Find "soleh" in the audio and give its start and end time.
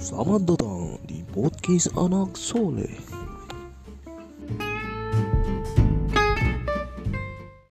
2.32-3.19